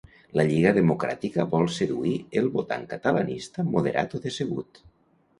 La 0.39 0.43
Lliga 0.51 0.69
Democràtica 0.75 1.43
vol 1.51 1.65
seduir 1.75 2.13
el 2.41 2.49
votant 2.55 2.85
catalanista 2.93 3.65
moderat 3.75 4.17
o 4.21 4.23
decebut. 4.25 4.81